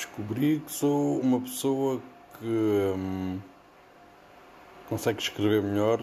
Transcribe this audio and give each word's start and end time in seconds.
descobri 0.00 0.60
que 0.60 0.72
sou 0.72 1.20
uma 1.20 1.40
pessoa 1.40 2.00
que 2.38 2.46
hum, 2.46 3.38
consegue 4.88 5.20
escrever 5.20 5.62
melhor 5.62 6.02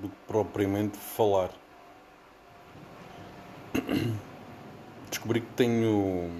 do 0.00 0.10
que 0.10 0.16
propriamente 0.26 0.98
falar. 0.98 1.50
Descobri 5.10 5.40
que 5.40 5.50
tenho 5.54 6.30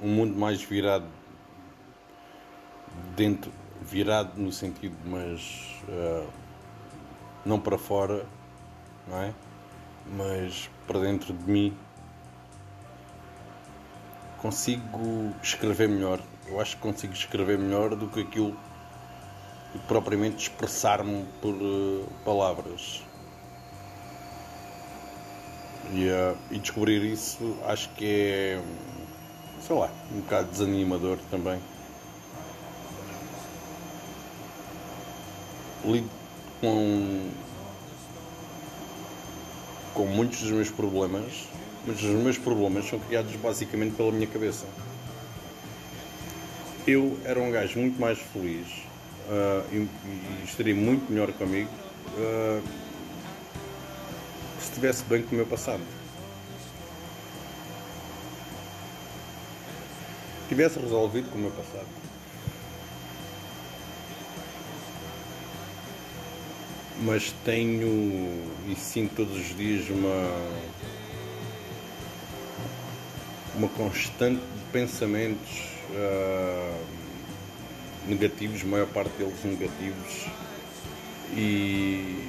um 0.00 0.08
mundo 0.08 0.34
mais 0.38 0.62
virado 0.62 1.06
dentro, 3.14 3.52
virado 3.82 4.40
no 4.40 4.50
sentido, 4.50 4.96
mas 5.04 5.82
uh, 5.86 6.26
não 7.44 7.60
para 7.60 7.76
fora, 7.76 8.24
não 9.06 9.18
é? 9.18 9.34
Mas 10.16 10.70
para 10.86 11.00
dentro 11.00 11.34
de 11.34 11.50
mim 11.50 11.76
consigo 14.38 15.34
escrever 15.42 15.88
melhor. 15.88 16.20
Eu 16.46 16.60
acho 16.60 16.76
que 16.76 16.82
consigo 16.82 17.12
escrever 17.12 17.58
melhor 17.58 17.94
do 17.94 18.08
que 18.08 18.20
aquilo 18.20 18.56
que 19.72 19.78
propriamente 19.80 20.48
expressar-me 20.48 21.24
por 21.42 21.54
uh, 21.54 22.06
palavras. 22.24 23.02
E, 25.92 26.08
uh, 26.08 26.36
e 26.50 26.58
descobrir 26.58 27.02
isso 27.02 27.56
acho 27.66 27.88
que 27.90 28.04
é, 28.04 28.62
sei 29.66 29.76
lá, 29.76 29.90
um 30.12 30.20
bocado 30.20 30.50
desanimador 30.50 31.18
também. 31.30 31.60
Lido 35.84 36.10
com, 36.60 37.30
com 39.94 40.06
muitos 40.06 40.40
dos 40.40 40.50
meus 40.50 40.70
problemas 40.70 41.46
mas 41.88 42.02
os 42.02 42.10
meus 42.22 42.36
problemas 42.36 42.86
são 42.86 42.98
criados 42.98 43.34
basicamente 43.36 43.96
pela 43.96 44.12
minha 44.12 44.26
cabeça. 44.26 44.66
Eu 46.86 47.18
era 47.24 47.40
um 47.40 47.50
gajo 47.50 47.78
muito 47.78 47.98
mais 47.98 48.18
feliz 48.18 48.66
uh, 49.26 49.64
e, 49.72 49.76
e, 49.76 50.44
estaria 50.44 50.74
muito 50.74 51.10
melhor 51.10 51.32
comigo 51.32 51.70
uh, 52.18 52.62
se 54.60 54.68
estivesse 54.68 55.02
bem 55.04 55.22
com 55.22 55.32
o 55.32 55.36
meu 55.36 55.46
passado. 55.46 55.82
Tivesse 60.50 60.78
resolvido 60.78 61.30
com 61.30 61.38
o 61.38 61.40
meu 61.40 61.50
passado. 61.50 61.86
Mas 67.00 67.32
tenho 67.44 68.44
e 68.66 68.74
sinto 68.74 69.14
todos 69.14 69.36
os 69.38 69.56
dias 69.56 69.88
uma 69.88 70.97
uma 73.58 73.68
constante 73.68 74.40
de 74.40 74.72
pensamentos 74.72 75.64
uh, 75.90 76.78
negativos, 78.06 78.62
a 78.62 78.66
maior 78.66 78.86
parte 78.86 79.10
deles 79.18 79.44
negativos, 79.44 80.26
e 81.32 82.28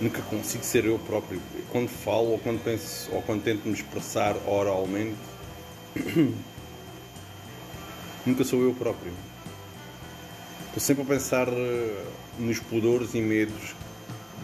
nunca 0.00 0.20
consigo 0.22 0.64
ser 0.64 0.84
eu 0.84 0.98
próprio. 0.98 1.40
Quando 1.70 1.88
falo 1.88 2.32
ou 2.32 2.38
quando 2.40 2.62
penso 2.64 3.08
ou 3.12 3.22
quando 3.22 3.44
tento 3.44 3.66
me 3.66 3.72
expressar 3.72 4.36
oralmente, 4.48 5.16
nunca 8.26 8.42
sou 8.42 8.62
eu 8.62 8.74
próprio. 8.74 9.12
Estou 10.66 10.80
sempre 10.80 11.04
a 11.04 11.06
pensar 11.06 11.48
ah, 11.48 12.04
nos 12.38 12.58
pudores 12.58 13.14
e 13.14 13.20
medos 13.20 13.74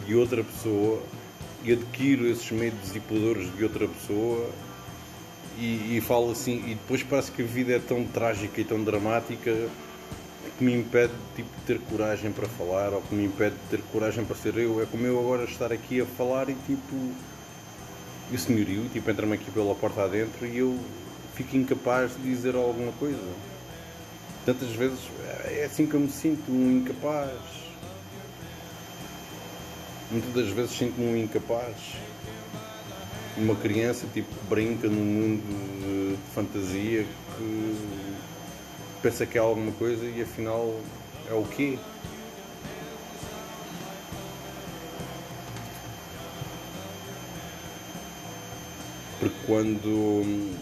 de 0.05 0.15
outra 0.15 0.43
pessoa 0.43 1.03
e 1.63 1.73
adquiro 1.73 2.25
esses 2.27 2.49
medos 2.51 2.95
e 2.95 2.99
pudores 3.01 3.53
de 3.55 3.63
outra 3.63 3.87
pessoa 3.87 4.49
e, 5.57 5.97
e 5.97 6.01
falo 6.01 6.31
assim, 6.31 6.63
e 6.67 6.75
depois 6.75 7.01
parece 7.03 7.31
que 7.31 7.41
a 7.41 7.45
vida 7.45 7.73
é 7.73 7.79
tão 7.79 8.03
trágica 8.05 8.61
e 8.61 8.63
tão 8.63 8.83
dramática 8.83 9.51
que 10.57 10.63
me 10.63 10.73
impede 10.73 11.13
tipo, 11.35 11.49
de 11.49 11.65
ter 11.65 11.79
coragem 11.79 12.31
para 12.31 12.47
falar 12.47 12.93
ou 12.93 13.01
que 13.01 13.13
me 13.13 13.25
impede 13.25 13.55
de 13.55 13.77
ter 13.77 13.81
coragem 13.91 14.23
para 14.23 14.35
ser 14.35 14.57
eu. 14.57 14.81
É 14.81 14.85
como 14.85 15.05
eu 15.05 15.19
agora 15.19 15.43
estar 15.43 15.71
aqui 15.71 16.01
a 16.01 16.05
falar 16.05 16.49
e 16.49 16.55
tipo. 16.65 16.95
E 18.31 18.35
o 18.35 18.39
senhorio 18.39 18.87
tipo, 18.89 19.09
entra-me 19.09 19.35
aqui 19.35 19.49
pela 19.51 19.73
porta 19.73 20.03
adentro 20.03 20.45
e 20.45 20.57
eu 20.57 20.77
fico 21.33 21.55
incapaz 21.55 22.11
de 22.15 22.23
dizer 22.23 22.55
alguma 22.55 22.91
coisa. 22.93 23.21
Tantas 24.45 24.69
vezes 24.69 24.99
é 25.45 25.65
assim 25.65 25.85
que 25.85 25.93
eu 25.93 25.99
me 25.99 26.09
sinto, 26.09 26.51
um 26.51 26.77
incapaz. 26.77 27.31
Muitas 30.11 30.33
das 30.33 30.49
vezes 30.49 30.71
sinto-me 30.71 31.05
um 31.05 31.17
incapaz 31.17 31.75
uma 33.37 33.55
criança 33.55 34.07
tipo 34.13 34.33
brinca 34.49 34.87
num 34.87 35.05
mundo 35.05 35.43
de 35.81 36.17
fantasia 36.33 37.05
que 37.37 37.77
pensa 39.01 39.25
que 39.25 39.37
é 39.37 39.41
alguma 39.41 39.71
coisa 39.73 40.05
e 40.05 40.21
afinal 40.21 40.75
é 41.29 41.33
o 41.33 41.43
quê? 41.43 41.77
Porque 49.19 49.35
quando 49.45 50.53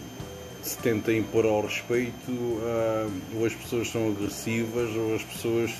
se 0.62 0.76
tenta 0.78 1.12
impor 1.12 1.46
ao 1.46 1.62
respeito, 1.62 2.30
uh, 2.30 3.10
ou 3.36 3.46
as 3.46 3.54
pessoas 3.54 3.88
são 3.88 4.08
agressivas, 4.10 4.94
ou 4.96 5.14
as 5.14 5.22
pessoas 5.22 5.72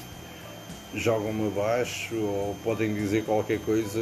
jogam-me 0.94 1.48
abaixo, 1.48 2.14
ou 2.14 2.56
podem 2.62 2.94
dizer 2.94 3.24
qualquer 3.24 3.58
coisa 3.60 4.00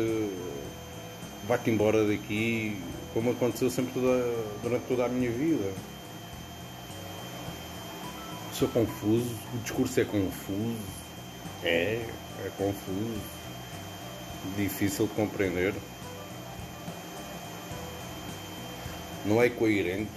vai-te 1.47 1.71
embora 1.71 2.07
daqui, 2.07 2.81
como 3.13 3.31
aconteceu 3.31 3.71
sempre 3.71 3.93
toda, 3.93 4.35
durante 4.63 4.83
toda 4.87 5.05
a 5.05 5.09
minha 5.09 5.31
vida. 5.31 5.73
Sou 8.53 8.69
confuso, 8.69 9.35
o 9.53 9.59
discurso 9.59 10.01
é 10.01 10.05
confuso, 10.05 10.79
é, 11.63 12.07
é 12.45 12.51
confuso, 12.57 13.21
difícil 14.57 15.07
de 15.07 15.15
compreender, 15.15 15.75
não 19.25 19.43
é 19.43 19.49
coerente. 19.49 20.11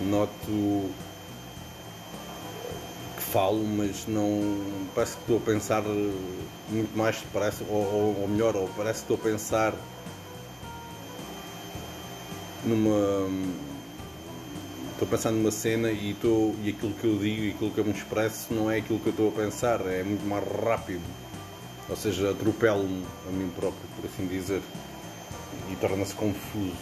Noto 0.00 0.90
falo, 3.32 3.64
mas 3.64 4.06
não 4.06 4.60
parece 4.94 5.14
que 5.14 5.22
estou 5.22 5.38
a 5.38 5.40
pensar 5.40 5.82
muito 6.68 6.96
mais, 6.96 7.16
parece, 7.32 7.64
ou, 7.68 8.14
ou 8.20 8.28
melhor, 8.28 8.54
ou 8.54 8.68
parece 8.76 9.04
que 9.04 9.12
estou 9.12 9.16
a 9.16 9.32
pensar 9.32 9.74
numa 12.64 13.28
estou 14.92 15.08
a 15.08 15.10
pensar 15.10 15.30
numa 15.32 15.50
cena 15.50 15.90
e, 15.90 16.10
estou, 16.10 16.54
e 16.62 16.68
aquilo 16.68 16.92
que 16.92 17.04
eu 17.04 17.18
digo 17.18 17.42
e 17.42 17.50
aquilo 17.50 17.70
que 17.70 17.78
eu 17.78 17.84
me 17.84 17.92
expresso 17.92 18.52
não 18.52 18.70
é 18.70 18.78
aquilo 18.78 19.00
que 19.00 19.06
eu 19.06 19.10
estou 19.10 19.28
a 19.30 19.32
pensar, 19.32 19.80
é 19.86 20.02
muito 20.04 20.24
mais 20.26 20.44
rápido. 20.64 21.02
Ou 21.88 21.96
seja, 21.96 22.30
atropelo-me 22.30 23.04
a 23.28 23.32
mim 23.32 23.50
próprio, 23.56 23.82
por 23.96 24.06
assim 24.06 24.26
dizer, 24.26 24.62
e 25.70 25.76
torna-se 25.76 26.14
confuso. 26.14 26.76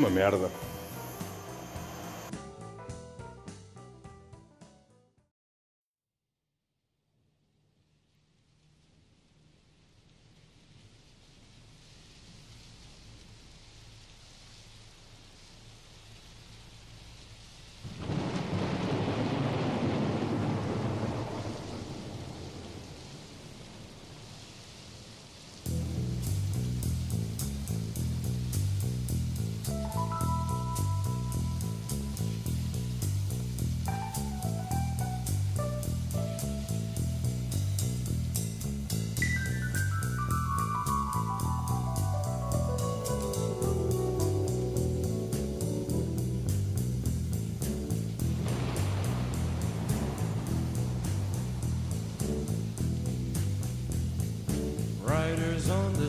Uma 0.00 0.08
merda. 0.08 0.50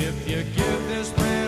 If 0.00 0.28
you 0.28 0.44
give 0.44 0.88
this 0.88 1.16
man 1.16 1.47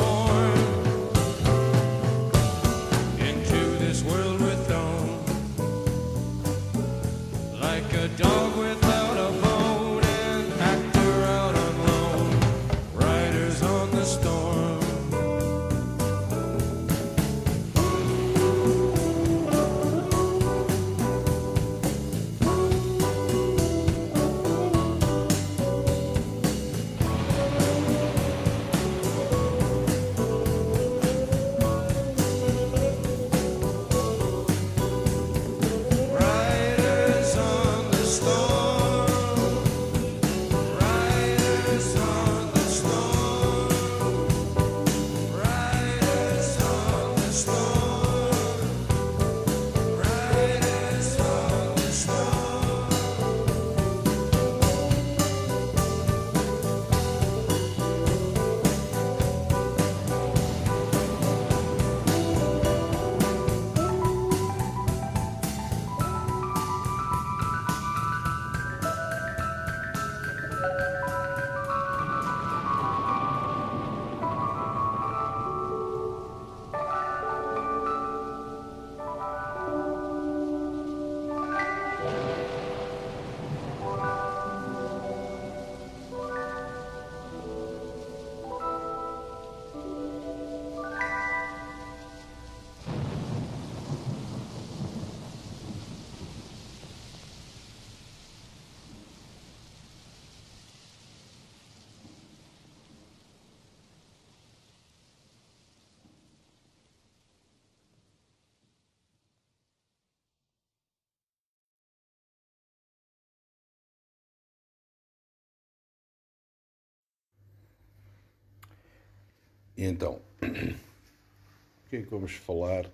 E 119.81 119.85
então, 119.85 120.21
o 120.43 121.89
que 121.89 121.95
é 121.95 122.01
que 122.03 122.09
vamos 122.11 122.33
falar 122.33 122.87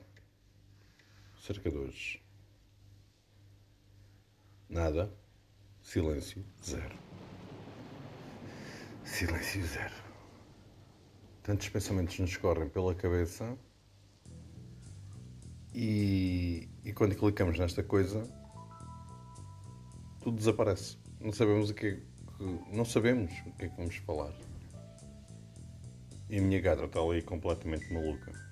acerca 1.38 1.70
de 1.70 1.75
hoje? 1.75 2.24
Nada. 4.70 5.13
Silêncio 5.82 6.46
zero. 6.63 6.98
Silêncio 9.03 9.65
zero. 9.65 9.94
Tantos 11.44 11.67
pensamentos 11.67 12.17
nos 12.20 12.38
correm 12.38 12.70
pela 12.70 12.96
cabeça 12.96 13.58
e, 15.75 16.70
e 16.86 16.94
quando 16.94 17.17
clicamos 17.17 17.60
nesta 17.60 17.84
coisa, 17.84 18.24
tudo 20.22 20.38
desaparece. 20.38 20.98
Não 21.20 21.34
sabemos 21.34 21.70
o 21.70 21.74
que, 21.74 21.86
é 21.86 21.91
que 21.96 22.03
não 22.72 22.86
sabemos 22.86 23.34
o 23.46 23.51
que 23.58 23.65
é 23.65 23.67
que 23.67 23.75
vamos 23.75 23.98
falar. 23.98 24.47
E 26.30 26.40
a 26.40 26.42
minha 26.42 26.60
gata 26.60 26.86
está 26.86 27.00
ali 27.00 27.22
completamente 27.22 27.92
maluca. 27.92 28.47